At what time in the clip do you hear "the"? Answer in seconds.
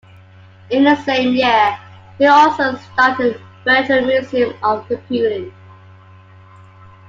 0.83-0.95, 3.65-3.71